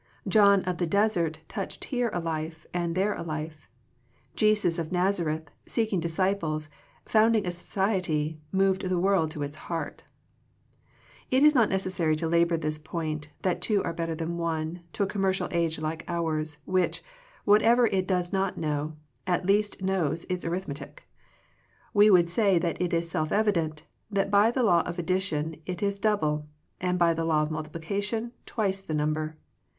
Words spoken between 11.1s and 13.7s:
It is not necessary to labor this point, that